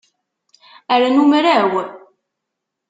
[1.01, 1.73] Rnu mraw.